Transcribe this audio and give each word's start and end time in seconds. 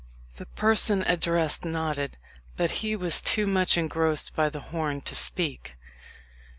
The 0.37 0.47
person 0.47 1.03
addressed 1.05 1.63
nodded, 1.63 2.17
but 2.57 2.71
he 2.81 2.95
was 2.95 3.21
too 3.21 3.45
much 3.45 3.77
engrossed 3.77 4.35
by 4.35 4.49
the 4.49 4.59
horn 4.73 5.01
to 5.01 5.13
speak. 5.13 5.75